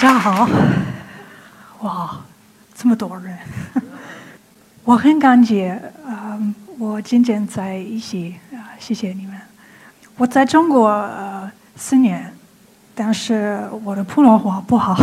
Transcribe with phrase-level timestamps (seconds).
[0.00, 0.48] 大家好，
[1.80, 2.20] 哇，
[2.72, 3.36] 这么多人，
[4.84, 5.68] 我很感激，
[6.06, 9.34] 嗯，我今天在一起啊，谢谢你们。
[10.16, 12.32] 我在中国呃四年，
[12.94, 14.96] 但是我的普通话不好，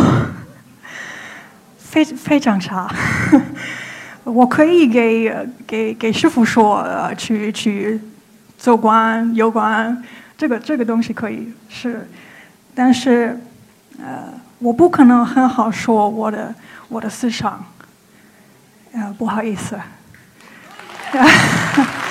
[1.78, 2.90] 非非常差。
[4.24, 5.30] 我可以给
[5.68, 8.00] 给给师傅说，呃，去去
[8.58, 10.02] 走关游关，
[10.38, 12.08] 这个这个东西可以是，
[12.74, 13.38] 但是
[14.00, 14.34] 呃，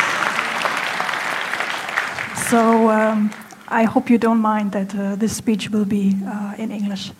[2.50, 3.30] So, um,
[3.68, 7.10] I hope you don't mind that uh, this speech will be uh, in English.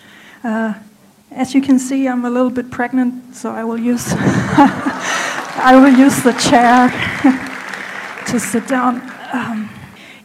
[0.44, 0.74] Uh,
[1.30, 4.12] as you can see, I'm a little bit pregnant, so I will use
[5.56, 6.90] I will use the chair
[8.26, 9.00] to sit down.
[9.32, 9.70] Um,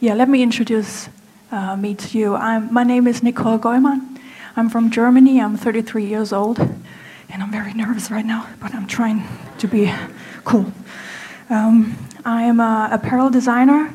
[0.02, 1.08] yeah, let me introduce
[1.78, 2.36] me to you.
[2.36, 4.09] I'm, my name is Nicole Goymann.
[4.56, 5.40] I'm from Germany.
[5.42, 9.24] I'm 33 years old, and I'm very nervous right now, but I'm trying
[9.58, 9.94] to be
[10.44, 10.72] cool.
[11.50, 13.94] Um, I am a apparel designer,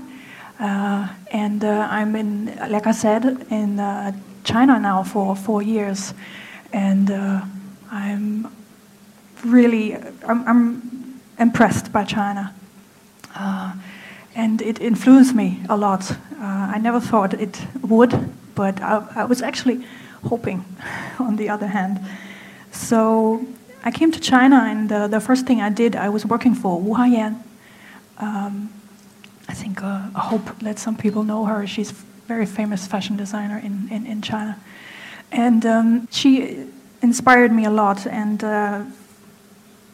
[0.60, 4.12] uh, and uh, I'm in, like I said, in uh,
[4.44, 6.14] China now for four years
[6.74, 7.40] and uh,
[7.90, 8.52] I'm
[9.44, 9.94] really
[10.26, 12.54] I'm, I'm, impressed by China,
[13.34, 13.72] uh,
[14.36, 16.12] and it influenced me a lot.
[16.12, 16.16] Uh,
[16.74, 18.12] I never thought it would,
[18.54, 19.84] but I, I, was actually
[20.28, 20.64] hoping.
[21.18, 22.00] On the other hand,
[22.72, 23.46] so
[23.84, 26.94] I came to China, and the first thing I did, I was working for Wu
[26.94, 27.40] Haiyan.
[28.18, 28.72] Um,
[29.48, 31.66] I think uh, I hope that some people know her.
[31.66, 31.90] She's
[32.26, 34.58] very famous fashion designer in, in, in China.
[35.30, 36.66] And um, she
[37.02, 38.06] inspired me a lot.
[38.06, 38.84] And uh,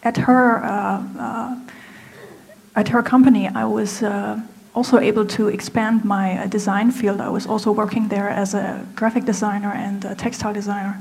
[0.02, 1.60] at her uh, uh
[2.76, 4.40] at her company, I was uh,
[4.74, 7.20] also able to expand my uh, design field.
[7.20, 10.98] I was also working there as a graphic designer and a textile designer.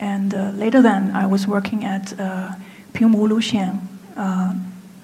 [0.00, 2.52] And later, then I was working at uh,
[2.92, 3.80] Pinwu Liuxing.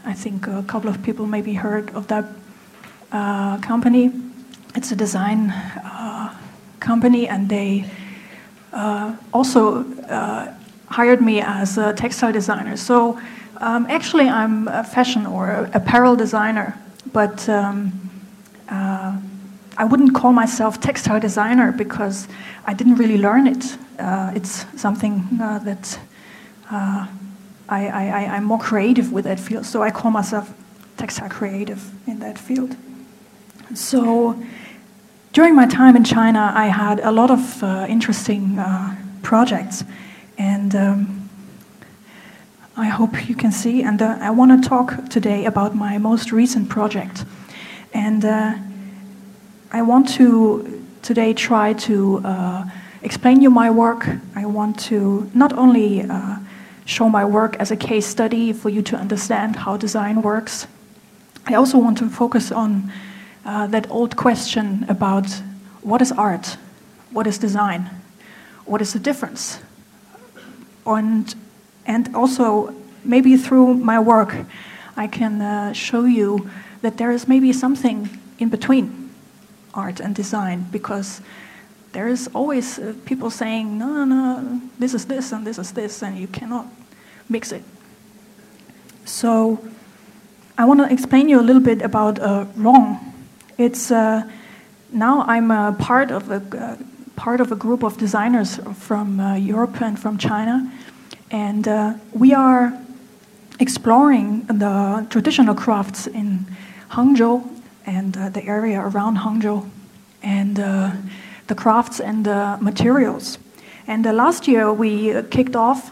[0.05, 2.25] I think a couple of people maybe heard of that
[3.63, 4.11] company.
[4.75, 5.53] It's a design
[6.81, 7.85] company, and they
[8.73, 10.53] uh, also uh,
[10.87, 12.77] hired me as a textile designer.
[12.77, 13.21] So
[13.59, 16.77] um, actually, I'm a fashion or apparel designer,
[17.13, 17.93] but um,
[18.69, 19.17] uh,
[19.77, 22.29] I wouldn't call myself textile designer because
[22.67, 23.77] I didn't really learn it.
[23.99, 25.99] Uh, it's something uh, that
[26.71, 27.07] uh,
[27.69, 30.53] I, I, I'm more creative with that field, so I call myself
[30.97, 32.77] textile creative in that field.
[33.75, 34.37] So
[35.33, 38.63] during my time in China, I had a lot of uh, interesting
[39.23, 39.85] projects,
[40.39, 41.20] and um,
[42.77, 43.83] I hope you can see.
[43.83, 47.25] And uh, I want to talk today about my most recent project,
[47.93, 48.55] and uh,
[49.73, 52.65] I want to today try to uh,
[53.03, 54.09] explain you my work.
[54.37, 56.37] I want to not only uh,
[56.85, 60.67] show my work as a case study for you to understand how design works.
[61.47, 62.93] I also want to focus on
[63.45, 65.27] uh, that old question about
[65.83, 66.57] what is art,
[67.11, 67.91] what is design,
[68.65, 69.61] what is the difference,
[70.87, 71.35] and
[71.91, 74.35] and also maybe through my work,
[74.97, 76.49] I can uh, show you
[76.83, 78.09] that there is maybe something
[78.39, 79.11] in between
[79.75, 81.21] art and design because
[81.93, 85.73] there is always uh, people saying no, no, no, this is this and this is
[85.73, 86.67] this, and you cannot
[87.29, 87.63] mix it.
[89.05, 89.59] So.
[90.59, 93.11] I want to explain you a little bit about uh, Rong
[93.61, 94.23] it's uh,
[94.91, 96.77] now I'm a part of a uh,
[97.15, 100.73] part of a group of designers from uh, Europe and from China,
[101.31, 102.73] and uh, we are
[103.59, 106.47] exploring the traditional crafts in
[106.91, 107.49] Hangzhou
[107.87, 109.69] and uh, the area around Hangzhou,
[110.23, 110.91] and uh,
[111.47, 113.39] the crafts and the materials.
[113.87, 115.91] And last year we kicked off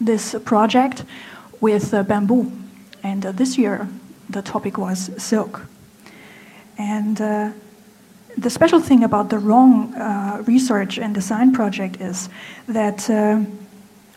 [0.00, 1.04] this project
[1.60, 2.52] with bamboo,
[3.02, 3.88] and this year
[4.28, 5.66] the topic was silk.
[6.78, 7.50] And uh,
[8.36, 12.28] the special thing about the Rong uh, research and design project is
[12.68, 13.40] that uh,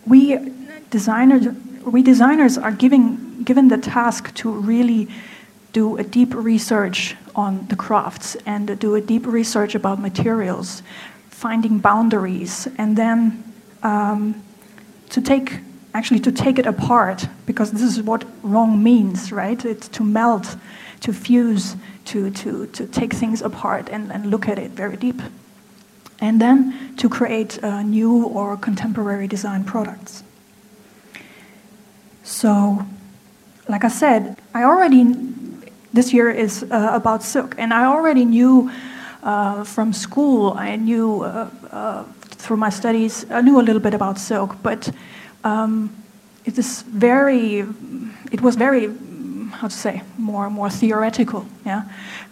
[0.06, 0.52] we
[0.90, 1.48] designers
[1.86, 5.08] we designers are giving given the task to really
[5.74, 10.84] do a deep research on the crafts and do a deep research about materials,
[11.30, 13.44] finding boundaries, and then
[13.84, 14.44] um,
[15.10, 15.60] to take
[15.94, 19.64] actually to take it apart because this is what Rong means, right?
[19.66, 20.56] It's to melt,
[21.02, 21.76] to fuse,
[22.06, 25.22] to, to, to take things apart and, and look at it very deep.
[26.22, 30.24] And then to create uh, new or contemporary design products.
[32.24, 32.86] So,
[33.68, 35.04] like I said, I already,
[35.94, 38.72] this year is uh, about silk, and I already knew
[39.24, 42.04] uh, from school, I knew uh, uh,
[42.38, 44.92] through my studies, I knew a little bit about silk, but
[45.44, 45.90] um,
[46.46, 47.66] it is very,
[48.32, 48.94] it was very,
[49.52, 51.84] how to say, more and more theoretical, yeah.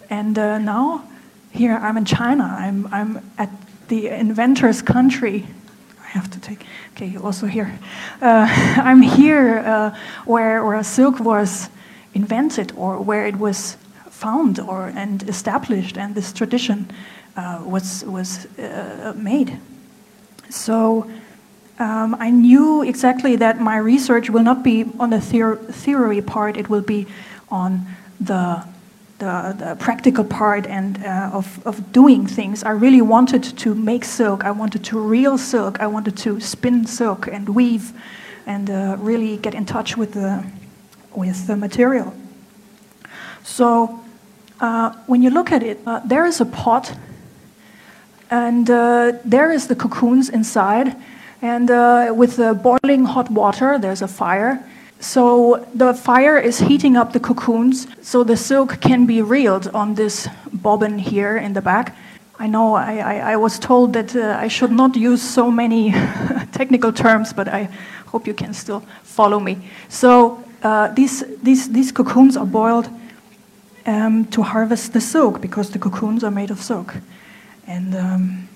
[0.10, 1.04] And uh, now,
[1.52, 2.44] here I'm in China.
[2.44, 3.50] I'm I'm at
[3.90, 5.46] the inventor's country.
[6.02, 6.66] I have to take.
[6.96, 7.78] Okay, also here.
[8.22, 8.48] Uh,
[8.78, 9.96] I'm here uh,
[10.26, 11.70] where where silk was
[12.14, 13.78] invented or where it was
[14.10, 16.90] found or and established, and this tradition
[17.36, 19.60] uh, was was uh, made.
[20.50, 21.10] So
[21.80, 26.70] um, I knew exactly that my research will not be on the theory part; it
[26.70, 27.06] will be
[27.50, 27.86] on
[28.20, 28.64] the
[29.20, 32.64] the, the practical part and uh, of, of doing things.
[32.64, 34.44] I really wanted to make silk.
[34.44, 35.80] I wanted to reel silk.
[35.80, 37.94] I wanted to spin silk and weave,
[38.46, 40.44] and uh, really get in touch with the
[41.16, 42.14] with the material.
[43.44, 44.00] So
[44.60, 46.98] uh, when you look at it, uh, there is a pot,
[48.30, 50.96] and uh, there is the cocoons inside,
[51.42, 54.64] and uh, with the boiling hot water, there's a fire.
[55.00, 59.96] So the fire is heating up the cocoons, so the silk can be reeled on
[59.96, 61.96] this bobbin here in the back.
[62.38, 65.92] I know I, I, I was told that uh, I should not use so many
[66.52, 67.70] technical terms, but I
[68.08, 69.58] hope you can still follow me.
[69.88, 72.90] So uh, these, these, these cocoons are boiled
[73.86, 76.96] um, to harvest the silk because the cocoons are made of silk.
[77.68, 78.50] And um,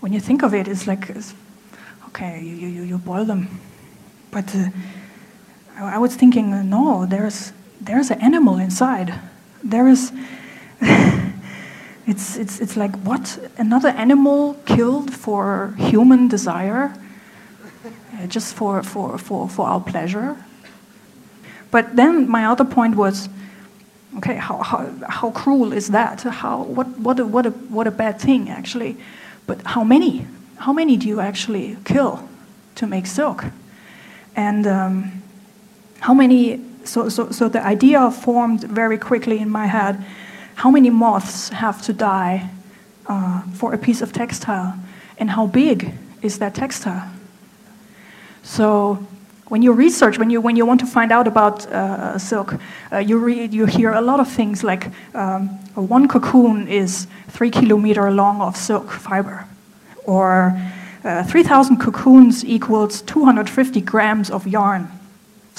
[0.00, 1.34] when you think of it, it's like, it's,
[2.08, 3.60] okay, you, you, you boil them.
[4.30, 4.68] But uh,
[5.76, 9.14] I was thinking, no, there's, there's an animal inside.
[9.62, 10.12] There is,
[12.06, 13.38] it's, it's, it's like, what?
[13.56, 16.94] Another animal killed for human desire?
[17.84, 20.36] Uh, just for, for, for, for our pleasure?
[21.70, 23.28] But then my other point was,
[24.16, 26.22] Okay, how, how, how cruel is that?
[26.22, 28.96] How, what, what, a, what, a, what a bad thing, actually.
[29.46, 30.26] But how many?
[30.56, 32.28] How many do you actually kill
[32.74, 33.44] to make silk?
[34.34, 35.19] And um,
[36.00, 36.60] how many?
[36.84, 40.04] So, so, so the idea formed very quickly in my head
[40.60, 42.50] how many moths have to die
[43.06, 44.74] uh, for a piece of textile?
[45.16, 47.10] And how big is that textile?
[48.42, 49.06] So
[49.48, 52.56] when you research, when you, when you want to find out about uh, silk,
[52.92, 57.50] uh, you, read, you hear a lot of things like um, one cocoon is three
[57.50, 59.46] kilometer long of silk fiber,
[60.04, 60.60] or
[61.04, 64.88] uh, 3,000 cocoons equals 250 grams of yarn,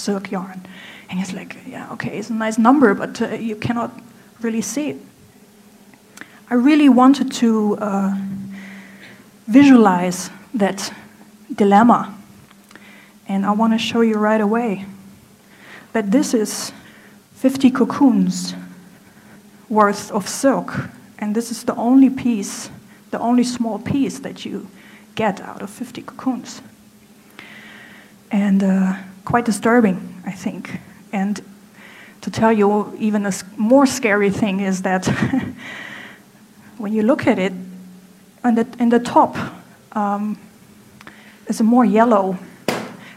[0.02, 0.66] silk yarn.
[1.10, 3.92] And it's like, yeah, okay, it's a nice number, but uh, you cannot
[4.42, 4.98] really see it.
[6.50, 8.16] I really wanted to uh,
[9.48, 10.94] visualize that
[11.54, 12.14] dilemma
[13.32, 14.86] and I want to show you right away
[15.94, 16.74] that this is
[17.36, 18.54] 50 cocoons
[19.70, 20.74] worth of silk.
[21.18, 22.70] And this is the only piece,
[23.12, 24.68] the only small piece that you
[25.16, 26.62] get out of 50 cocoons.
[28.32, 28.96] And uh,
[29.26, 30.80] quite disturbing, I think.
[31.12, 31.42] And
[32.22, 35.06] to tell you even a more scary thing is that
[36.78, 37.54] when you look at it,
[38.44, 39.36] on the, in the top
[39.92, 40.38] um,
[41.48, 42.38] is a more yellow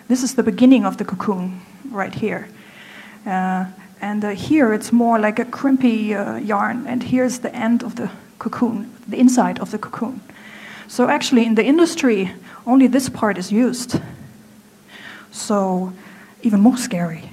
[0.07, 2.47] this is the beginning of the cocoon right here.
[3.25, 3.65] Uh,
[4.03, 7.97] and uh, here it's more like a crimpy uh, yarn, and here's the end of
[7.97, 10.21] the cocoon, the inside of the cocoon.
[10.89, 12.33] So actually, in the industry,
[12.67, 13.99] only this part is used.
[15.35, 15.93] So,
[16.43, 17.29] even more scary.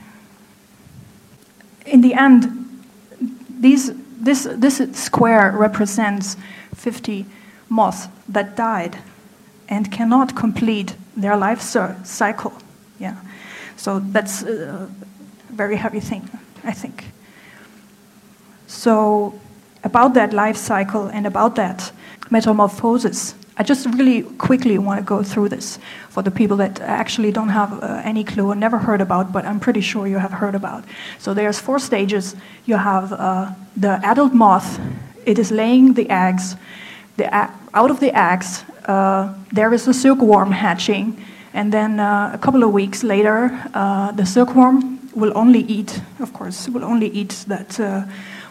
[1.86, 2.84] In the end,
[3.48, 6.36] these, this, this square represents
[6.75, 7.27] 50
[7.70, 8.98] moths that died
[9.70, 12.53] and cannot complete their life cycle.
[13.00, 13.17] Yeah.
[13.77, 14.89] So that's a
[15.50, 16.27] very heavy thing,
[16.63, 17.05] I think.
[18.65, 19.39] So,
[19.84, 21.91] about that life cycle and about that
[22.31, 25.77] metamorphosis, I just really quickly want to go through this
[26.10, 29.46] for the people that actually don't have uh, any clue or never heard about, but
[29.46, 30.84] I'm pretty sure you have heard about.
[31.20, 32.36] So there's four stages.
[32.65, 34.80] You have uh, the adult moth.
[35.27, 36.56] It is laying the eggs.
[37.18, 37.32] The,
[37.75, 42.63] out of the eggs, uh, there is a silkworm hatching, and then uh, a couple
[42.63, 47.80] of weeks later, uh, the silkworm will only eat, of course, will only eat that
[47.80, 48.06] uh,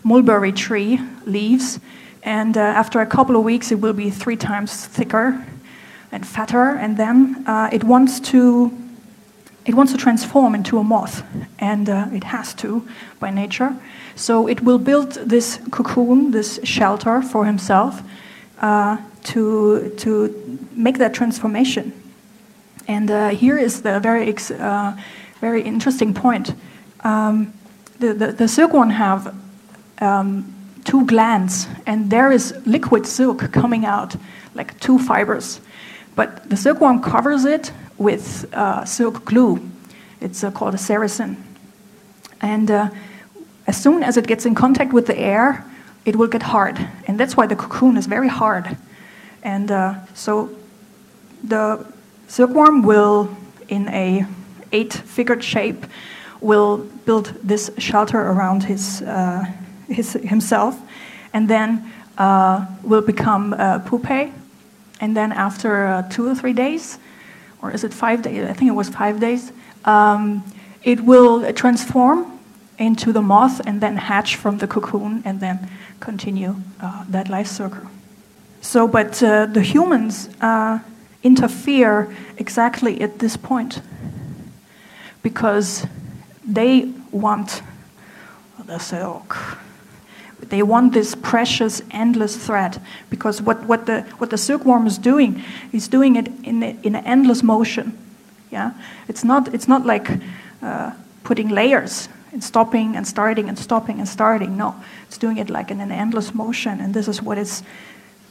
[0.05, 1.81] mulberry tree leaves,
[2.23, 5.45] and uh, after a couple of weeks, it will be three times thicker
[6.13, 8.77] and fatter, and then uh, it wants to.
[9.67, 11.23] It wants to transform into a moth,
[11.59, 12.89] and it has to
[13.21, 13.77] by nature.
[14.17, 18.03] So it will build this cocoon, this shelter for himself,
[19.25, 21.93] to, to make that transformation.
[22.89, 24.97] And uh, here is the very, uh,
[25.41, 26.55] very interesting point.
[27.05, 27.53] Um,
[27.99, 29.35] the, the, the silkworm have
[30.01, 30.53] um,
[30.85, 34.17] two glands, and there is liquid silk coming out,
[34.55, 35.61] like two fibers.
[36.17, 39.61] But the silkworm covers it with uh, silk glue.
[40.21, 41.37] It's uh, called a sericin.
[42.41, 42.91] And uh,
[43.67, 45.65] as soon as it gets in contact with the air,
[46.05, 46.79] it will get hard.
[47.07, 48.77] And that's why the cocoon is very hard.
[49.43, 50.51] And uh, so
[51.43, 51.87] the
[52.29, 53.29] silkworm will,
[53.69, 54.27] in a
[54.73, 55.87] eight-figured shape,
[56.41, 59.45] will build this shelter around his, uh,
[59.91, 60.81] his himself,
[61.33, 64.33] and then uh, will become uh, pupae.
[65.01, 66.99] And then after uh, two or three days,
[67.63, 68.49] or is it five days?
[68.49, 69.53] I think it was five days.
[69.85, 70.45] Um,
[70.83, 72.39] it will transform
[72.79, 75.69] into the moth and then hatch from the cocoon and then
[76.01, 77.91] continue uh, that life cycle.
[78.63, 80.79] So, but uh, the humans uh,
[81.23, 83.81] interfere exactly at this point
[85.23, 85.87] because
[86.47, 87.63] they want
[88.67, 89.37] the silk.
[90.49, 92.81] They want this precious, endless thread
[93.11, 95.43] because what, what, the, what the silkworm is doing
[95.73, 97.97] is doing it in, in an endless motion.
[98.51, 98.73] Yeah?
[99.09, 100.11] It's, not, it's not like
[100.63, 100.93] uh,
[101.25, 104.57] putting layers and stopping and starting and stopping and starting.
[104.57, 104.75] No,
[105.07, 107.63] it's doing it like in an endless motion, and this is what is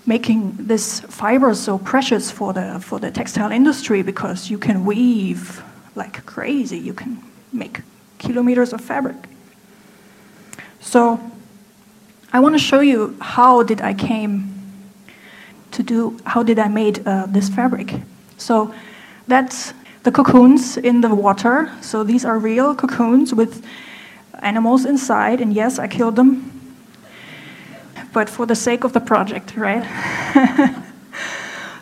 [0.06, 5.62] making this fiber so precious for the for the textile industry because you can weave
[5.96, 6.78] like crazy.
[6.78, 7.82] You can make
[8.18, 9.18] kilometers of fabric.
[10.80, 11.20] So
[12.32, 14.54] I want to show you how did I came
[15.72, 17.94] to do how did I made uh, this fabric.
[18.38, 18.74] So
[19.28, 21.72] that's the cocoons in the water.
[21.82, 23.66] So these are real cocoons with
[24.42, 26.52] animals inside, and yes, I killed them,
[28.14, 29.86] but for the sake of the project, right?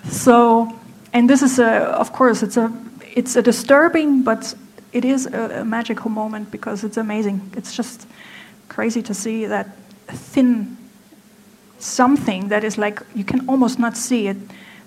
[0.10, 0.74] so,
[1.14, 2.72] and this is a, of course, it's a,
[3.16, 4.56] it's a disturbing, but
[4.92, 7.42] it is a, a magical moment because it's amazing.
[7.56, 8.08] It's just
[8.68, 9.68] crazy to see that
[10.08, 10.78] thin
[11.80, 14.38] something that is like you can almost not see it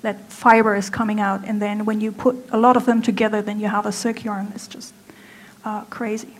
[0.02, 3.42] that fiber is coming out and then when you put a lot of them together
[3.42, 4.92] then you have a yarn it's just
[5.64, 6.36] uh, crazy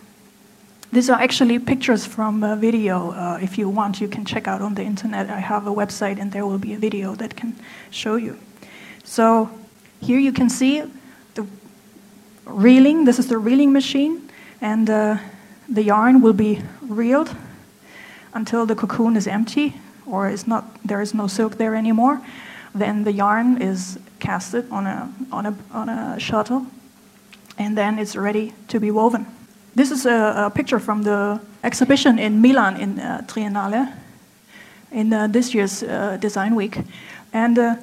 [0.91, 3.11] these are actually pictures from a video.
[3.11, 5.29] Uh, if you want, you can check out on the internet.
[5.29, 7.55] I have a website, and there will be a video that can
[7.91, 8.37] show you.
[9.05, 9.49] So
[10.01, 10.83] here you can see
[11.35, 11.47] the
[12.43, 13.05] reeling.
[13.05, 15.17] This is the reeling machine, and uh,
[15.69, 17.33] the yarn will be reeled
[18.33, 19.73] until the cocoon is empty,
[20.05, 20.63] or is not.
[20.83, 22.21] There is no silk there anymore.
[22.73, 26.65] Then the yarn is casted on a on a on a shuttle,
[27.57, 29.25] and then it's ready to be woven.
[29.73, 33.93] This is a, a, picture from the exhibition in Milan in uh, Triennale
[34.91, 36.77] in uh, this year's uh, Design Week.
[37.31, 37.75] And uh,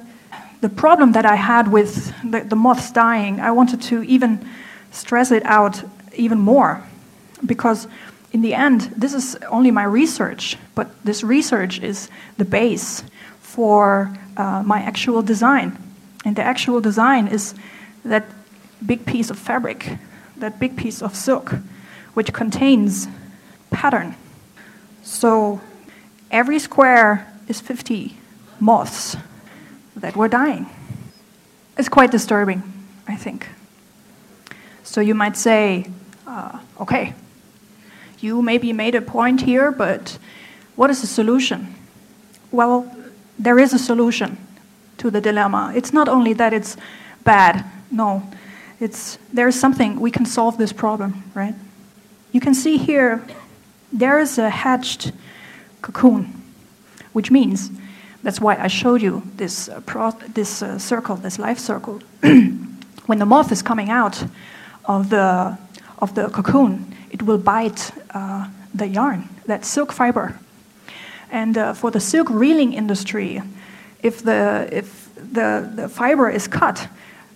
[0.61, 4.47] the problem that I had with the, the, moths dying, I wanted to even
[4.91, 5.83] stress it out
[6.15, 6.83] even more.
[7.45, 7.87] Because
[8.31, 13.03] in the end, this is only my research, but this research is the base
[13.41, 15.77] for uh, my actual design.
[16.25, 17.55] And the actual design is
[18.05, 18.25] that
[18.85, 19.97] big piece of fabric,
[20.37, 21.55] that big piece of silk
[22.13, 23.07] which contains
[23.69, 24.15] pattern.
[25.03, 25.61] So
[26.31, 28.17] every square is 50
[28.59, 29.15] moths
[29.95, 30.69] that were dying.
[31.77, 32.61] It's quite disturbing,
[33.07, 33.47] I think.
[34.83, 35.85] So you might say,
[36.27, 37.13] uh, okay,
[38.21, 40.17] you maybe made a point here, but
[40.75, 41.75] what is the solution?
[42.51, 42.95] Well,
[43.37, 44.37] there is a solution
[44.97, 45.73] to the dilemma.
[45.75, 46.77] It's not only that it's
[47.23, 48.23] bad, no,
[48.79, 51.55] it's, there's something we can solve this problem, right?
[52.31, 53.23] You can see here
[53.91, 55.11] there is a hatched
[55.81, 56.41] cocoon,
[57.13, 57.71] which means
[58.23, 62.01] that's why I showed you this, uh, this uh, circle, this life circle.
[62.21, 64.23] when the moth is coming out
[64.85, 65.57] of the,
[65.99, 70.39] of the cocoon, it will bite uh, the yarn, that silk fiber.
[71.31, 73.41] And uh, for the silk reeling industry,
[74.01, 76.87] if the, if the, the fiber is cut,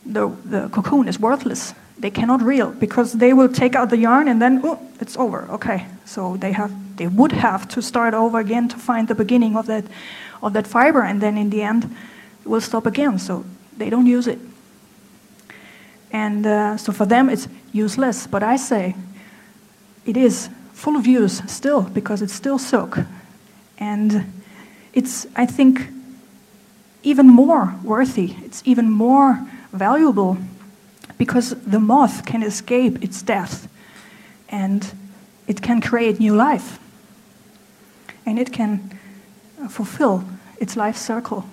[0.06, 4.28] the, the cocoon is worthless they cannot reel because they will take out the yarn
[4.28, 5.48] and then oh, it's over.
[5.52, 9.56] Okay, so they have they would have to start over again to find the beginning
[9.56, 9.86] of that
[10.42, 11.84] of that fiber, and then in the end,
[12.44, 13.20] it will stop again.
[13.20, 13.46] So
[13.78, 14.40] they don't use it,
[16.14, 18.28] and uh, so for them it's useless.
[18.28, 18.96] But I say
[20.06, 23.00] it is full of use still because it's still silk,
[23.78, 24.32] and
[24.94, 25.90] it's I think
[27.04, 28.36] even more worthy.
[28.46, 30.38] It's even more valuable
[31.18, 33.68] because the moth can escape its death
[34.50, 34.94] and
[35.48, 36.80] it can create new life
[38.26, 38.98] and it can
[39.62, 40.24] uh, fulfill
[40.60, 41.46] its life circle.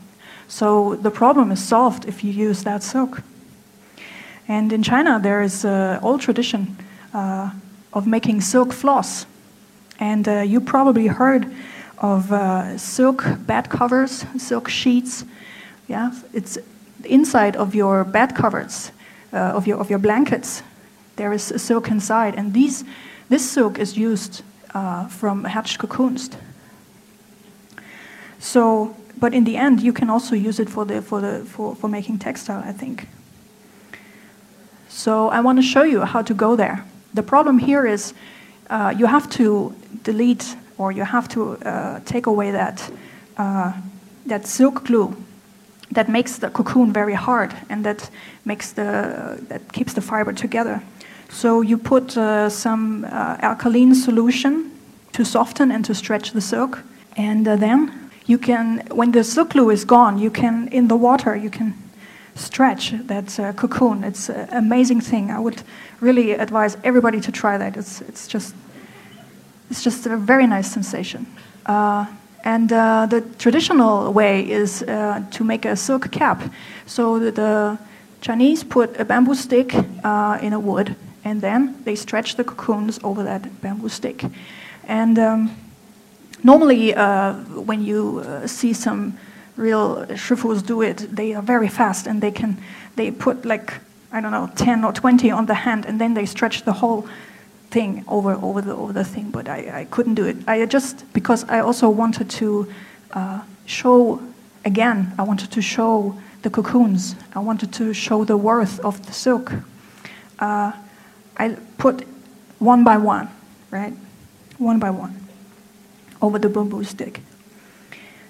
[0.49, 3.23] So the problem is solved if you use that silk.
[4.51, 6.77] And in China, there is an old tradition
[7.15, 7.53] uh,
[7.93, 9.25] of making silk floss.
[10.01, 11.47] And uh, you probably heard
[11.99, 15.25] of uh, silk bed covers, silk sheets.
[15.87, 16.59] Yeah, it's
[17.05, 18.91] inside of your bed covers,
[19.33, 20.65] uh, of your of your blankets.
[21.15, 22.83] There is silk inside, and these
[23.29, 24.43] this silk is used
[24.75, 26.29] uh, from hatched cocoons.
[28.41, 31.77] So, but in the end, you can also use it for the for the for,
[31.77, 32.65] for making textile.
[32.69, 33.07] I think.
[34.91, 36.85] So I want to show you how to go there.
[37.15, 38.13] The problem here is
[38.69, 42.91] uh, you have to delete or you have to uh, take away that,
[43.37, 43.73] uh,
[44.27, 45.17] that silk glue
[45.93, 48.11] that makes the cocoon very hard and that,
[48.45, 50.83] makes the, that keeps the fiber together.
[51.29, 54.71] So you put uh, some uh, alkaline solution
[55.13, 56.83] to soften and to stretch the silk.
[57.17, 60.97] And uh, then you can, when the silk glue is gone, you can, in the
[60.97, 61.75] water, you can
[62.41, 64.05] stretch that uh, cocoon.
[64.05, 65.31] It's an amazing thing.
[65.31, 65.63] I would
[66.01, 67.77] really advise everybody to try that.
[67.77, 68.55] It's, it's just
[69.71, 71.27] it's just a very nice sensation.
[71.65, 72.07] Uh,
[72.45, 76.43] and uh, the traditional way is uh, to make a silk cap.
[76.87, 77.79] So the,
[78.21, 80.95] Chinese put a bamboo stick uh, in a wood,
[81.25, 84.23] and then they stretch the cocoons over that bamboo stick.
[84.87, 85.57] And um,
[86.43, 87.33] normally, uh,
[87.65, 89.17] when you see some
[89.61, 92.57] real shifus do it, they are very fast, and they can
[92.97, 93.75] they put like
[94.13, 97.07] I don't know 10 or 20 on the hand, and then they stretch the whole
[97.71, 100.37] thing over over the over the thing, but I, I couldn't do it.
[100.49, 102.67] I just because I also wanted to
[103.13, 104.21] uh, show
[104.65, 105.13] again.
[105.19, 107.15] I wanted to show the cocoons.
[107.35, 109.53] I wanted to show the worth of the silk.
[110.39, 110.73] Uh,
[111.37, 112.07] I put
[112.59, 113.29] one by one,
[113.71, 113.95] right,
[114.59, 115.15] one by one,
[116.21, 117.21] over the bamboo stick.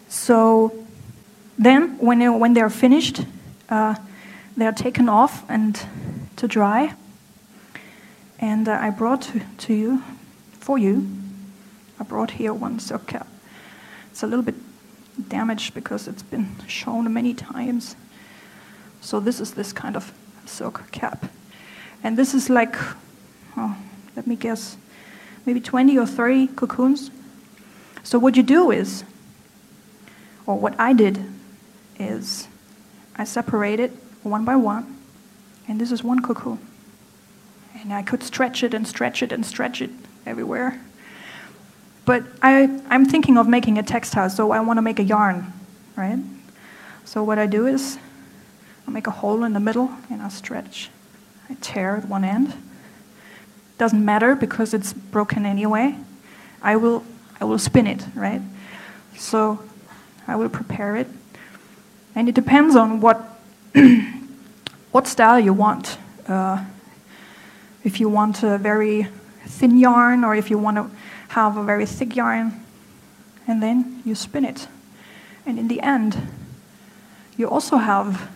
[0.09, 0.73] So
[1.61, 3.21] then, when they, when they're finished,
[3.69, 3.95] uh,
[4.57, 5.79] they're taken off and
[6.37, 6.95] to dry.
[8.39, 10.03] And uh, I brought to, to you,
[10.53, 11.07] for you,
[12.01, 13.29] I brought here one silk cap.
[14.11, 14.55] It's a little bit
[15.29, 17.95] damaged because it's been shown many times.
[19.03, 20.15] So this is this kind of
[20.47, 21.27] silk cap.
[22.03, 22.75] And this is like,
[23.59, 23.77] oh,
[24.17, 24.79] let me guess,
[25.45, 27.11] maybe 20 or 30 cocoons.
[28.03, 29.05] So what you do is,
[30.47, 31.23] or what I did
[32.01, 32.49] is,
[33.17, 34.99] I separate it one by one,
[35.69, 36.59] and this is one cocoon.
[37.81, 39.91] And I could stretch it and stretch it and stretch it
[40.27, 40.81] everywhere.
[42.05, 45.53] But I, I'm thinking of making a textile, so I want to make a yarn,
[45.97, 46.19] right?
[47.05, 47.99] So what I do is
[48.87, 50.91] I make a hole in the middle and I stretch.
[51.49, 52.55] I tear at one end.
[53.79, 55.97] Doesn't matter because it's broken anyway.
[56.63, 57.05] I will,
[57.41, 58.43] I will spin it, right?
[59.17, 59.63] So
[60.27, 61.07] I will prepare it.
[62.15, 63.41] And it depends on what,
[64.93, 65.99] what style you want.
[66.27, 66.65] Uh,
[67.85, 69.09] if you want a very
[69.47, 70.91] thin yarn or if you want to
[71.29, 72.65] have a very thick yarn,
[73.47, 74.69] and then you spin it.
[75.47, 76.29] And in the end,
[77.37, 78.31] you also have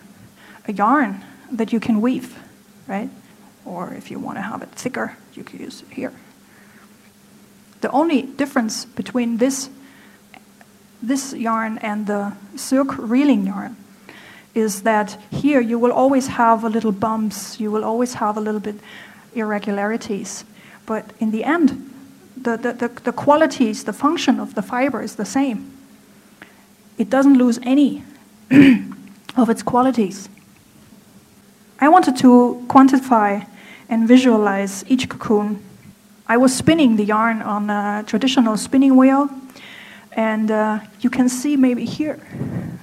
[0.67, 2.37] a yarn that you can weave,
[2.87, 3.09] right?
[3.65, 6.13] Or if you want to have it thicker, you can use it here.
[7.81, 9.69] The only difference between this,
[11.01, 13.75] this yarn and the silk reeling yarn
[14.53, 18.41] is that here you will always have a little bumps, you will always have a
[18.41, 18.75] little bit
[19.33, 20.45] irregularities.
[20.85, 21.91] But in the end,
[22.37, 25.71] the, the, the, the qualities, the function of the fiber is the same.
[26.97, 28.03] It doesn't lose any
[29.35, 30.29] of its qualities.
[31.79, 33.45] I wanted to quantify
[33.89, 35.61] and visualize each cocoon.
[36.27, 39.29] I was spinning the yarn on a traditional spinning wheel,
[40.15, 42.19] and uh, you can see maybe here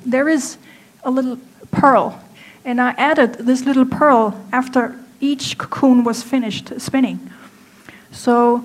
[0.04, 0.58] there is
[1.02, 1.38] a little
[1.70, 2.22] pearl,
[2.64, 7.30] and I added this little pearl after each cocoon was finished spinning.
[8.10, 8.64] So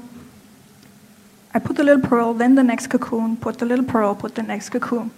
[1.53, 4.43] I put the little pearl, then the next cocoon, put the little pearl, put the
[4.43, 5.11] next cocoon.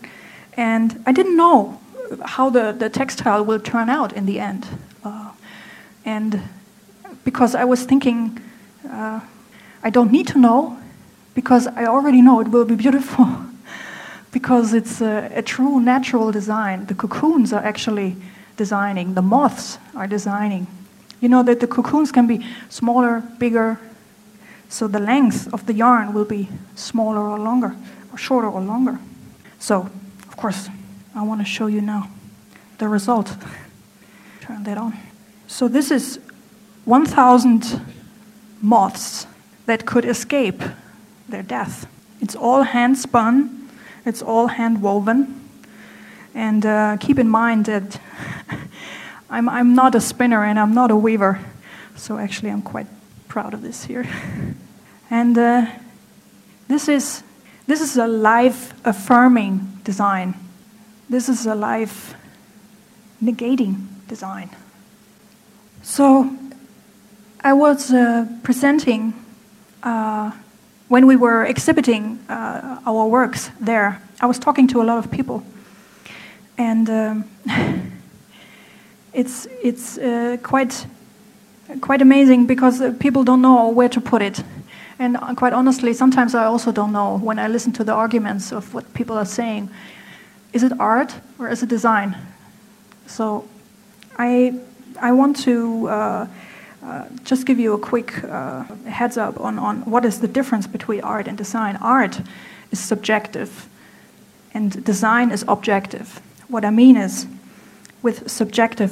[0.54, 1.80] And I didn't know
[2.26, 4.68] how the, the textile will turn out in the end.
[5.04, 5.32] Uh,
[6.06, 6.42] and
[7.24, 8.40] because I was thinking,
[8.90, 9.20] uh,
[9.84, 10.78] I don't need to know,
[11.40, 13.26] because I already know it will be beautiful.
[14.34, 16.86] because it's a, a true natural design.
[16.88, 18.18] The cocoons are actually
[18.58, 20.68] designing, the moths are designing.
[21.22, 23.80] You know that the cocoons can be smaller, bigger,
[24.68, 27.74] so the length of the yarn will be smaller or longer,
[28.12, 29.00] or shorter or longer.
[29.60, 29.90] So,
[30.28, 30.68] of course,
[31.16, 32.10] I want to show you now
[32.80, 33.34] the result.
[34.42, 34.94] Turn that on.
[35.48, 36.20] So this is
[36.84, 37.80] 1,000
[38.62, 39.26] moths
[39.68, 40.62] that could escape
[41.30, 41.88] their death.
[42.22, 43.70] It's all hand spun,
[44.06, 45.36] it's all hand woven.
[46.36, 48.00] And uh, keep in mind that
[49.30, 51.40] I'm, I'm not a spinner and I'm not a weaver,
[51.96, 52.88] so actually I'm quite
[53.28, 54.08] proud of this here.
[55.10, 55.66] and uh,
[56.68, 57.24] this is
[57.70, 60.34] This is a life affirming design.
[61.08, 62.16] This is a life
[63.22, 64.50] negating design.
[65.84, 66.36] So
[67.44, 69.14] I was uh, presenting
[69.84, 70.32] uh,
[70.90, 74.02] when we were exhibiting uh, our works there.
[74.20, 75.44] I was talking to a lot of people,
[76.58, 77.24] and um,
[79.14, 80.86] it's it's uh, quite
[81.82, 84.44] quite amazing because uh, people don't know where to put it.
[84.98, 88.52] And uh, quite honestly, sometimes I also don't know when I listen to the arguments
[88.52, 89.70] of what people are saying.
[90.52, 92.18] Is it art or is it design?
[93.06, 93.48] So
[94.18, 94.60] I,
[95.00, 96.28] I want to uh,
[96.90, 100.66] uh, just give you a quick uh, heads up on, on what is the difference
[100.66, 101.76] between art and design.
[101.76, 102.20] Art
[102.72, 103.70] is subjective,
[104.56, 106.20] and design is objective.
[106.48, 107.28] What I mean is,
[108.02, 108.92] with subjective,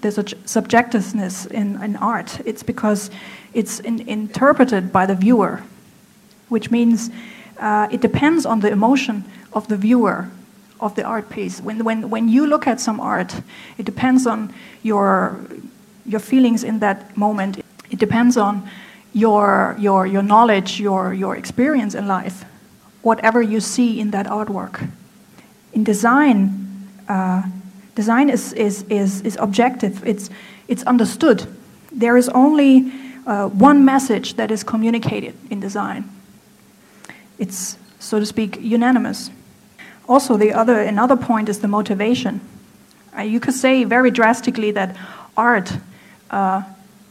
[0.00, 2.40] there's a subjectiveness in, in art.
[2.44, 3.10] It's because
[3.52, 5.62] it's in, interpreted by the viewer,
[6.48, 7.10] which means
[7.58, 10.30] uh, it depends on the emotion of the viewer
[10.78, 11.60] of the art piece.
[11.60, 13.34] When, when, when you look at some art,
[13.78, 15.40] it depends on your,
[16.06, 17.58] your feelings in that moment.
[17.90, 18.68] It depends on
[19.12, 22.44] your, your, your knowledge, your, your experience in life,
[23.02, 24.88] whatever you see in that artwork.
[25.72, 27.42] In design, uh,
[27.94, 30.30] design is, is, is, is objective, it's,
[30.68, 31.46] it's understood.
[31.90, 32.92] There is only
[33.26, 36.08] uh, one message that is communicated in design.
[37.38, 39.30] It's, so to speak, unanimous.
[40.08, 42.40] Also, the other, another point is the motivation.
[43.16, 44.96] Uh, you could say very drastically that
[45.36, 45.72] art
[46.30, 46.62] uh,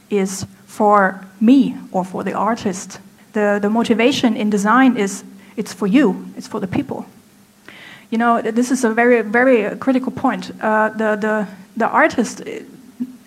[0.10, 3.00] is for me or for the artist.
[3.34, 5.24] The, the motivation in design is
[5.56, 7.06] it's for you, it's for the people.
[8.12, 10.52] You know, this is a very, very critical point.
[10.62, 12.44] Uh, the, the, the artist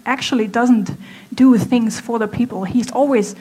[0.06, 0.90] actually doesn't
[1.34, 2.64] do things for the people.
[2.64, 3.34] He's always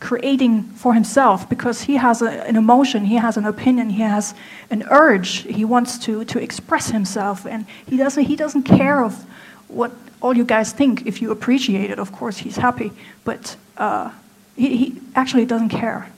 [0.00, 4.34] creating for himself because he has a, an emotion, he has an opinion, he has
[4.70, 5.42] an urge.
[5.42, 9.24] He wants to, to express himself, and he doesn't, he doesn't care of
[9.68, 11.06] what all you guys think.
[11.06, 12.92] If you appreciate it, of course, he's happy,
[13.24, 14.10] but uh,
[14.56, 16.10] he, he actually doesn't care.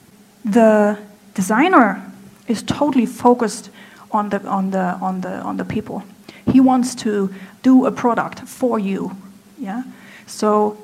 [0.45, 0.99] The
[1.35, 2.03] designer
[2.47, 3.71] is totally focused
[4.11, 6.03] on the, on, the, on, the, on the people.
[6.51, 9.17] He wants to do a product for you.
[9.59, 9.83] Yeah?
[10.27, 10.79] So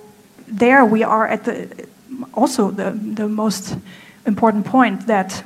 [0.46, 1.86] there we are at the
[2.34, 3.76] also the, the most
[4.26, 5.44] important point that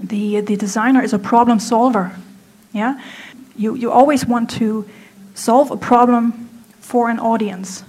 [0.00, 2.12] the, the designer is a problem solver.
[2.72, 3.00] Yeah?
[3.56, 4.88] You, you always want to
[5.38, 6.48] solve a problem
[6.80, 7.84] for an audience.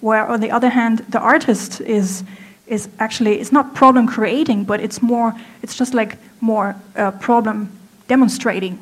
[0.00, 2.24] Where, on the other hand, the artist is,
[2.66, 7.70] is actually, it's not problem creating, but it's more, it's just like more uh, problem
[8.08, 8.78] demonstrating.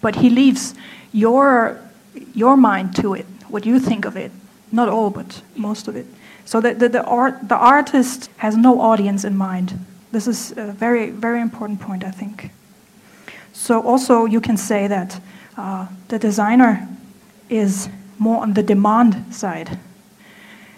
[0.00, 0.74] But he leaves
[1.12, 1.80] your,
[2.34, 4.30] your mind to it, what you think of it.
[4.70, 6.06] Not all, but most of it.
[6.44, 9.78] So the, the, the, art, the artist has no audience in mind.
[10.12, 12.50] This is a very, very important point, I think.
[13.52, 15.20] So also you can say that
[15.56, 16.88] uh, the designer
[17.48, 19.78] is more on the demand side,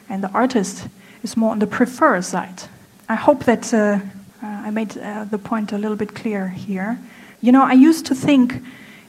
[0.08, 0.88] and the artist
[1.22, 2.62] is more on the prefer side.
[3.08, 3.98] I hope that uh,
[4.42, 6.98] uh, I made uh, the point a little bit clear here.
[7.40, 8.62] You know, I used to think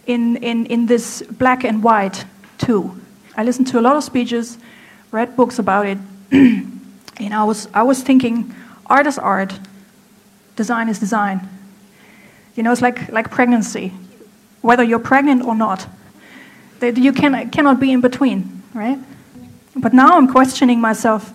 [0.07, 2.25] in, in, in this black and white
[2.57, 2.99] too.
[3.35, 4.57] I listened to a lot of speeches,
[5.11, 5.97] read books about it,
[6.31, 8.53] and I was, I was thinking,
[8.87, 9.57] art is art,
[10.55, 11.47] design is design.
[12.55, 13.93] You know, it's like, like pregnancy.
[14.61, 15.87] Whether you're pregnant or not,
[16.81, 18.99] that you can, cannot be in between, right?
[19.75, 21.33] But now I'm questioning myself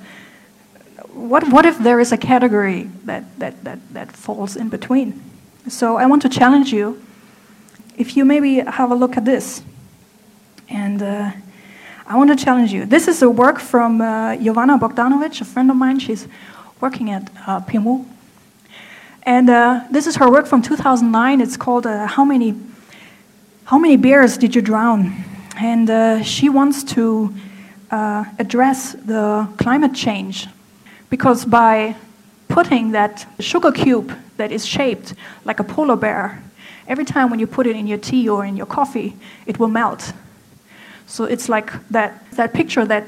[1.17, 5.23] what, what if there is a category that, that, that, that falls in between?
[5.69, 7.03] So I want to challenge you
[7.97, 9.63] if you maybe have a look at this
[10.69, 11.31] and uh,
[12.07, 12.85] I want to challenge you.
[12.85, 15.99] This is a work from uh, Jovana Bogdanovic, a friend of mine.
[15.99, 16.29] She's
[16.81, 18.07] working at uh, PMU.
[19.23, 21.41] And uh, this is her work from 2009.
[21.41, 22.55] It's called uh, How, Many,
[23.65, 25.25] How Many Bears Did You Drown?
[25.57, 27.35] And uh, she wants to
[27.91, 30.49] uh, address the climate change.
[31.11, 31.97] Because by
[32.49, 35.15] putting that sugar cube that is shaped
[35.45, 36.43] like a polar bear,
[36.89, 39.17] every time when you put it in your tea or in your coffee,
[39.47, 40.13] it will melt
[41.07, 43.07] so it's like that, that picture that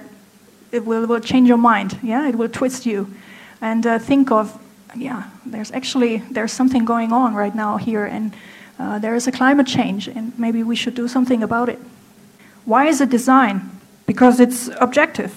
[0.70, 2.28] it will, will change your mind, yeah?
[2.28, 3.12] It will twist you.
[3.60, 4.56] And uh, think of,
[4.94, 8.34] yeah, there's actually, there's something going on right now here, and
[8.78, 11.80] uh, there is a climate change, and maybe we should do something about it.
[12.68, 13.70] Why is it design?
[14.04, 15.32] Because it's objective.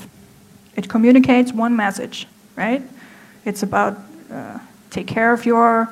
[0.76, 2.82] It communicates one message, right?
[3.46, 3.98] It's about
[4.30, 5.88] uh, take care of your,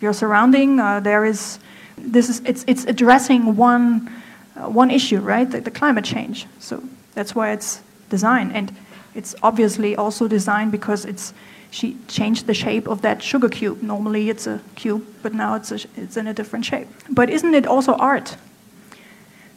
[0.00, 0.80] your surrounding.
[0.80, 1.60] Uh, there is,
[1.96, 4.10] this is, it's, it's addressing one
[4.56, 5.48] uh, one issue, right?
[5.48, 6.46] The, the, climate change.
[6.58, 6.82] So
[7.14, 8.74] that's why it's designed, and
[9.14, 11.32] it's obviously also designed because it's
[11.70, 13.82] she changed the shape of that sugar cube.
[13.82, 16.88] Normally it's a cube, but now it's, a, it's in a different shape.
[17.08, 18.36] But isn't it also art?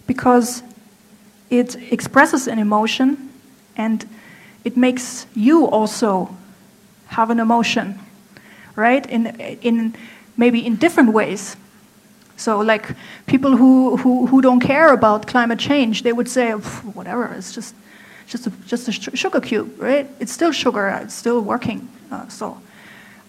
[0.08, 0.64] Because
[1.50, 3.30] it expresses an emotion
[3.78, 4.08] and
[4.64, 6.36] it makes you also
[7.08, 8.00] have an emotion,
[8.76, 9.06] right?
[9.10, 9.28] In,
[9.62, 9.96] in
[10.38, 11.56] maybe in different ways.
[12.38, 12.90] So, like
[13.28, 17.74] people who, who, who don't care about climate change, they would say, whatever, it's just,
[18.28, 20.10] just, a, just a sugar cube, right?
[20.20, 21.88] It's still sugar, it's still working.
[22.12, 22.60] Uh, so,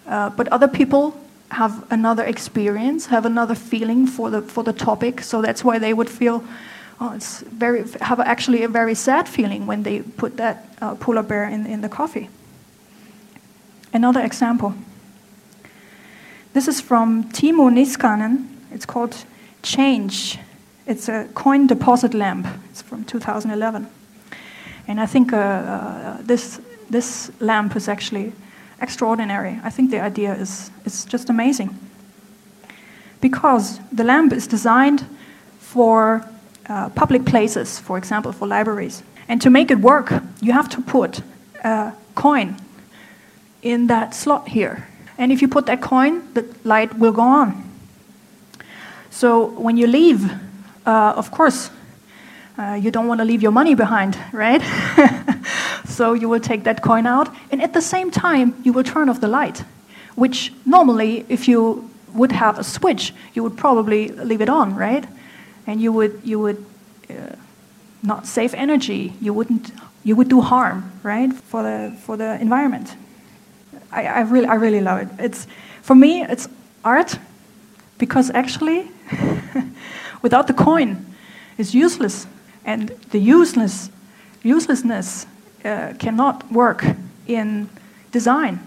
[0.07, 1.17] uh, but other people
[1.51, 5.93] have another experience, have another feeling for the, for the topic, so that's why they
[5.93, 6.43] would feel,
[6.99, 11.23] oh, it's very, have actually a very sad feeling when they put that uh, polar
[11.23, 12.29] bear in, in the coffee.
[13.93, 14.73] Another example.
[16.53, 18.47] This is from Timo Niskanen.
[18.71, 19.25] It's called
[19.61, 20.39] Change.
[20.85, 22.47] It's a coin deposit lamp.
[22.69, 23.87] It's from 2011.
[24.87, 28.33] And I think uh, uh, this, this lamp is actually
[28.81, 29.59] extraordinary.
[29.63, 31.77] I think the idea is, is just amazing.
[33.19, 35.05] Because the lamp is designed
[35.59, 36.23] for
[36.69, 39.03] uh, public places, for example, for libraries.
[39.27, 41.21] And to make it work, you have to put
[41.63, 42.55] a coin
[43.61, 44.87] in that slot here.
[45.17, 47.63] And if you put that coin, the light will go on.
[49.09, 50.31] So when you leave,
[50.85, 51.71] uh, of course,
[52.57, 54.61] uh, you don't want to leave your money behind, right?
[55.85, 59.09] so you will take that coin out, and at the same time, you will turn
[59.09, 59.63] off the light,
[60.15, 65.05] which normally, if you would have a switch, you would probably leave it on, right?
[65.67, 66.65] And you would, you would
[67.09, 67.35] uh,
[68.01, 69.13] not save energy.
[69.21, 69.71] You wouldn't,
[70.03, 72.95] you would do harm, right, for the, for the environment.
[73.91, 75.09] I, I, really, I really love it.
[75.19, 75.47] It's,
[75.81, 76.47] for me, it's
[76.83, 77.19] art
[77.97, 78.89] because actually,
[80.21, 81.05] without the coin,
[81.57, 82.27] it's useless.
[82.65, 83.89] And the useless,
[84.43, 85.25] uselessness
[85.63, 86.85] uh, cannot work
[87.27, 87.69] in
[88.11, 88.59] design.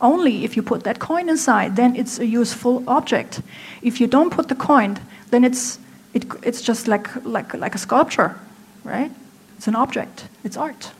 [0.00, 3.40] Only if you put that coin inside, then it's a useful object.
[3.82, 4.98] If you don't put the coin,
[5.30, 5.78] then it's,
[6.14, 8.38] it, it's just like, like, like a sculpture,
[8.84, 9.10] right?
[9.56, 10.92] It's an object, it's art.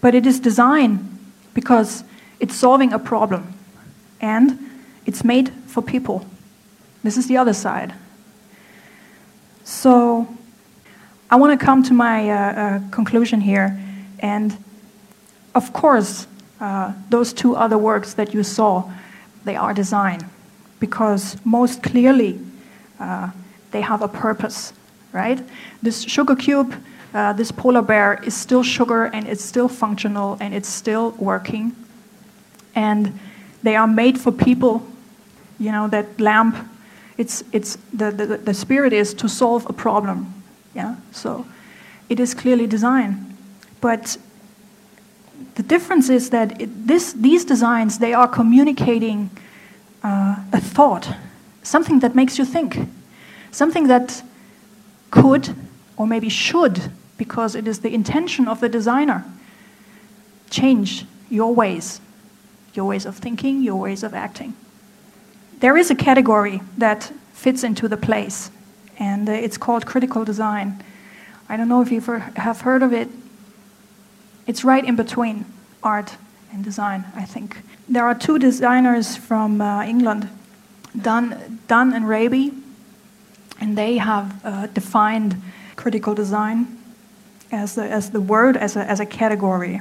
[0.00, 1.18] But it is design
[1.54, 2.04] because
[2.40, 3.54] it's solving a problem
[4.20, 4.58] and
[5.06, 6.26] it's made for people.
[7.02, 7.94] This is the other side.
[9.64, 10.28] So
[11.30, 13.78] I want to come to my uh, uh, conclusion here.
[14.20, 14.56] And
[15.54, 16.26] of course,
[16.60, 18.90] uh, those two other works that you saw,
[19.44, 20.20] they are design
[20.80, 22.40] because most clearly
[22.98, 23.30] uh,
[23.70, 24.72] they have a purpose,
[25.12, 25.40] right?
[25.82, 26.74] This sugar cube,
[27.14, 31.74] uh, this polar bear is still sugar and it's still functional and it's still working
[32.74, 33.18] and
[33.62, 34.86] they are made for people.
[35.58, 36.56] You know, that lamp,
[37.16, 40.32] it's, it's the, the, the spirit is to solve a problem.
[40.74, 41.44] Yeah, so
[42.08, 43.36] it is clearly designed.
[43.80, 44.16] But
[45.56, 49.30] the difference is that it, this, these designs, they are communicating
[50.04, 51.12] uh, a thought,
[51.64, 52.78] something that makes you think,
[53.50, 54.22] something that
[55.10, 55.54] could
[55.96, 59.24] or maybe should, because it is the intention of the designer,
[60.50, 62.00] change your ways
[62.78, 64.54] your ways of thinking, your ways of acting.
[65.58, 68.50] There is a category that fits into the place,
[68.98, 70.82] and uh, it's called critical design.
[71.48, 73.08] I don't know if you have heard of it.
[74.46, 75.44] It's right in between
[75.82, 76.16] art
[76.52, 77.62] and design, I think.
[77.88, 80.28] There are two designers from uh, England,
[81.02, 82.52] Dunne, Dunne and Raby,
[83.60, 85.40] and they have uh, defined
[85.76, 86.78] critical design
[87.50, 89.80] as the, as the word, as a, as a category.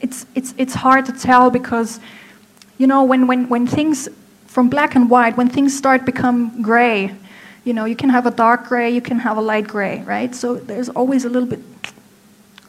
[0.00, 2.00] It's, it's, it's hard to tell because
[2.78, 4.08] you know, when, when, when things
[4.46, 7.14] from black and white, when things start become gray,
[7.64, 10.34] you know, you can have a dark gray, you can have a light gray, right?
[10.34, 11.60] So there's always a little bit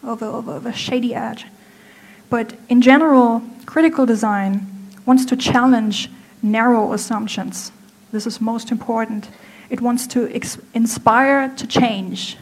[0.03, 1.45] of a, of a, of a shady edge.
[2.29, 4.67] But in general, critical design
[5.05, 6.09] wants to challenge
[6.41, 7.71] narrow assumptions.
[8.11, 9.29] This is most important.
[9.73, 10.27] It wants to
[10.75, 12.37] inspire to change.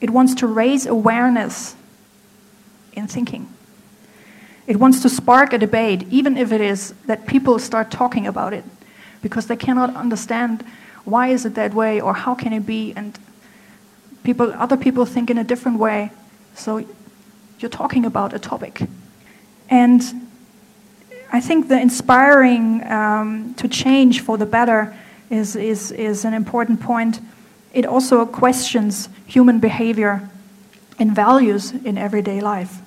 [0.00, 1.76] It wants to raise awareness
[2.94, 3.52] in thinking.
[4.66, 8.54] It wants to spark a debate, even if it is that people start talking about
[8.54, 8.64] it,
[9.20, 10.64] because they cannot understand
[11.04, 13.18] why is it that way or how can it be, and
[14.24, 16.12] people, other people think in a different way.
[16.54, 16.82] So
[17.58, 18.80] you're talking about a topic.
[19.68, 20.02] And
[21.30, 24.96] I think the inspiring um, to change for the better
[25.32, 27.18] is, is, is an important point.
[27.72, 30.28] It also questions human behavior
[30.98, 32.80] and values in everyday life.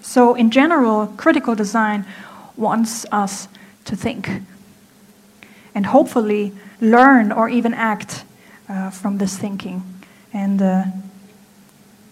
[0.00, 2.06] So, in general, critical design
[2.56, 3.48] wants us
[3.84, 4.30] to think
[5.74, 8.24] and hopefully learn or even act
[8.68, 9.82] uh, from this thinking.
[10.32, 10.84] And uh,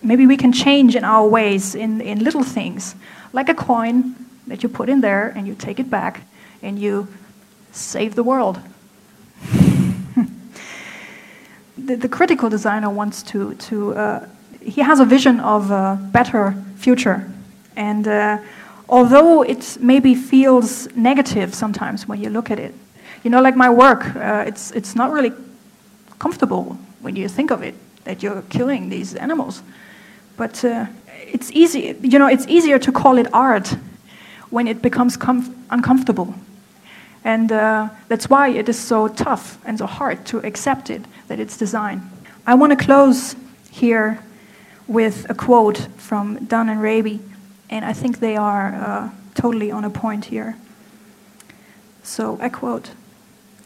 [0.03, 2.95] maybe we can change in our ways in, in little things,
[3.33, 4.15] like a coin,
[4.47, 6.21] that you put in there and you take it back
[6.63, 7.09] and you
[7.73, 8.61] save the world.
[11.87, 14.29] The, the, critical designer wants to, to uh,
[14.61, 17.31] he has a vision of a better future.
[17.77, 18.39] And uh,
[18.89, 22.75] although it maybe feels negative sometimes when you look at it,
[23.23, 25.33] you know, like my work, uh, it's, it's not really
[26.19, 29.63] comfortable when you think of it, that you're killing these animals.
[30.37, 30.87] But uh,
[31.33, 33.77] it's easy, you know, it's easier to call it art
[34.51, 35.17] when it becomes
[35.71, 36.35] uncomfortable.
[37.25, 41.41] And uh, that's why it is so tough and so hard to accept it, that
[41.41, 42.11] it's design.
[42.47, 43.35] I want to close
[43.71, 44.21] here
[44.87, 47.21] with a quote from Dunne and Raby,
[47.71, 50.57] and I think they are uh, totally on a point here.
[52.03, 52.91] So I quote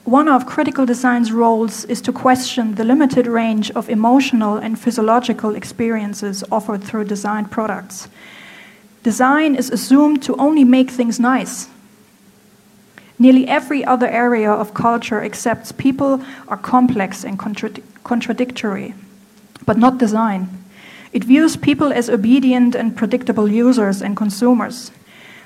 [0.05, 5.57] One of critical design's roles is to question the limited range of emotional and physiological
[5.57, 8.09] experiences offered through designed products.
[9.03, 11.69] Design is assumed to only make things nice.
[13.19, 18.95] Nearly every other area of culture accepts people are complex and contrad contradictory,
[19.67, 20.49] but not design.
[21.13, 24.91] It views people as obedient and predictable users and consumers.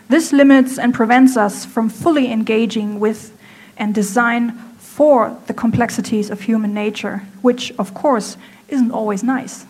[0.09, 3.33] This limits and prevents us from fully engaging with
[3.79, 8.37] and design for the complexities of human nature, which, of course,
[8.69, 9.65] isn't always nice.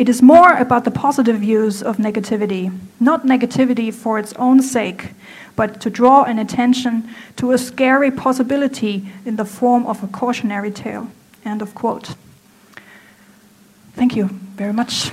[0.00, 5.10] It is more about the positive use of negativity, not negativity for its own sake,
[5.56, 10.70] but to draw an attention to a scary possibility in the form of a cautionary
[10.70, 11.10] tale.
[11.44, 12.14] End of quote.
[13.92, 15.10] Thank you very much.